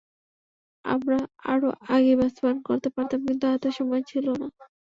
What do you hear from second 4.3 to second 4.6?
না।